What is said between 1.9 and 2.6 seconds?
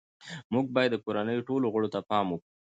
ته پام وکړو